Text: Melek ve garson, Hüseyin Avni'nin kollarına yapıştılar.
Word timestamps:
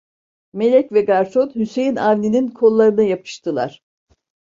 Melek 0.53 0.91
ve 0.91 1.01
garson, 1.01 1.51
Hüseyin 1.55 1.95
Avni'nin 1.95 2.47
kollarına 2.47 3.01
yapıştılar. 3.03 3.83